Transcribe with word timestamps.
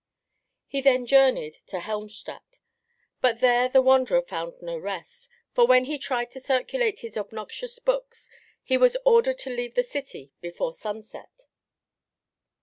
He 0.65 0.81
then 0.81 1.05
journeyed 1.05 1.57
to 1.67 1.79
Helmstadt, 1.79 2.57
but 3.21 3.39
there 3.39 3.69
the 3.69 3.83
wanderer 3.83 4.23
found 4.23 4.59
no 4.59 4.75
rest; 4.79 5.29
for 5.53 5.67
when 5.67 5.85
he 5.85 5.99
tried 5.99 6.31
to 6.31 6.39
circulate 6.39 7.01
his 7.01 7.17
obnoxious 7.19 7.77
books, 7.77 8.27
he 8.63 8.77
was 8.77 8.97
ordered 9.05 9.37
to 9.37 9.51
leave 9.55 9.75
the 9.75 9.83
city 9.83 10.33
before 10.41 10.73
sunset. 10.73 11.43